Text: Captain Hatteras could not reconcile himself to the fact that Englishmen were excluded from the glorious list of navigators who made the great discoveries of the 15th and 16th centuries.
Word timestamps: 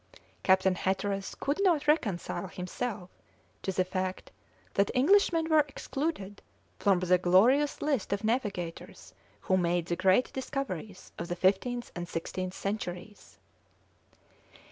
Captain 0.41 0.73
Hatteras 0.73 1.35
could 1.35 1.59
not 1.63 1.85
reconcile 1.87 2.47
himself 2.47 3.11
to 3.61 3.71
the 3.71 3.85
fact 3.85 4.31
that 4.73 4.89
Englishmen 4.95 5.47
were 5.47 5.59
excluded 5.59 6.41
from 6.79 6.99
the 7.01 7.19
glorious 7.19 7.83
list 7.83 8.11
of 8.11 8.23
navigators 8.23 9.13
who 9.41 9.57
made 9.57 9.85
the 9.85 9.95
great 9.95 10.33
discoveries 10.33 11.11
of 11.19 11.27
the 11.27 11.35
15th 11.35 11.91
and 11.95 12.07
16th 12.07 12.53
centuries. 12.55 13.37